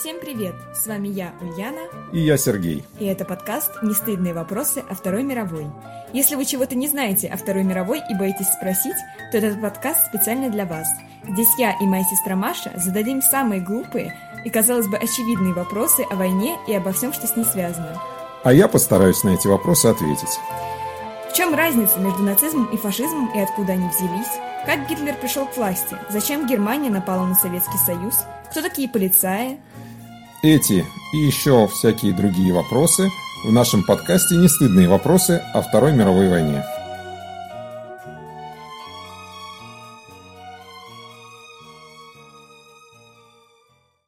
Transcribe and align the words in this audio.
Всем 0.00 0.20
привет! 0.20 0.54
С 0.76 0.86
вами 0.86 1.08
я, 1.08 1.32
Ульяна. 1.40 1.88
И 2.12 2.20
я, 2.20 2.36
Сергей. 2.36 2.84
И 3.00 3.06
это 3.06 3.24
подкаст 3.24 3.82
«Нестыдные 3.82 4.32
вопросы 4.32 4.78
о 4.88 4.94
Второй 4.94 5.24
мировой». 5.24 5.66
Если 6.12 6.36
вы 6.36 6.44
чего-то 6.44 6.76
не 6.76 6.86
знаете 6.86 7.26
о 7.26 7.36
Второй 7.36 7.64
мировой 7.64 8.00
и 8.08 8.14
боитесь 8.14 8.46
спросить, 8.46 8.94
то 9.32 9.38
этот 9.38 9.60
подкаст 9.60 10.06
специально 10.06 10.50
для 10.50 10.66
вас. 10.66 10.86
Здесь 11.28 11.48
я 11.58 11.72
и 11.72 11.84
моя 11.84 12.04
сестра 12.04 12.36
Маша 12.36 12.70
зададим 12.76 13.20
самые 13.20 13.60
глупые 13.60 14.14
и, 14.44 14.50
казалось 14.50 14.86
бы, 14.86 14.96
очевидные 14.96 15.52
вопросы 15.52 16.04
о 16.08 16.14
войне 16.14 16.56
и 16.68 16.74
обо 16.74 16.92
всем, 16.92 17.12
что 17.12 17.26
с 17.26 17.34
ней 17.34 17.44
связано. 17.44 18.00
А 18.44 18.52
я 18.52 18.68
постараюсь 18.68 19.24
на 19.24 19.30
эти 19.30 19.48
вопросы 19.48 19.86
ответить. 19.86 20.38
В 21.28 21.32
чем 21.34 21.56
разница 21.56 21.98
между 21.98 22.22
нацизмом 22.22 22.66
и 22.66 22.76
фашизмом 22.76 23.36
и 23.36 23.40
откуда 23.40 23.72
они 23.72 23.88
взялись? 23.88 24.30
Как 24.64 24.88
Гитлер 24.88 25.16
пришел 25.16 25.46
к 25.46 25.56
власти? 25.56 25.96
Зачем 26.08 26.46
Германия 26.46 26.90
напала 26.90 27.26
на 27.26 27.34
Советский 27.34 27.78
Союз? 27.78 28.20
Кто 28.50 28.62
такие 28.62 28.88
полицаи? 28.88 29.58
Эти 30.42 30.86
и 31.12 31.16
еще 31.18 31.66
всякие 31.66 32.12
другие 32.12 32.52
вопросы 32.52 33.10
в 33.44 33.52
нашем 33.52 33.82
подкасте 33.82 34.36
«Не 34.36 34.48
стыдные 34.48 34.88
вопросы 34.88 35.42
о 35.52 35.62
Второй 35.62 35.92
мировой 35.92 36.28
войне». 36.28 36.64